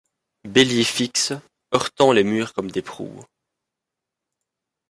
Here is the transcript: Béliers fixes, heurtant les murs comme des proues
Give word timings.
Béliers 0.45 0.83
fixes, 0.83 1.33
heurtant 1.75 2.11
les 2.11 2.23
murs 2.23 2.53
comme 2.55 2.71
des 2.71 2.81
proues 2.81 3.23